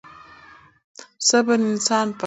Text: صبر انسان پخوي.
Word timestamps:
صبر 1.27 1.57
انسان 1.69 2.05
پخوي. 2.13 2.19